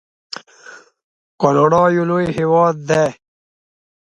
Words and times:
کاناډا 1.41 1.83
یو 1.97 2.05
لوی 2.09 2.25
هیواد 2.37 2.75
دی. 2.89 3.05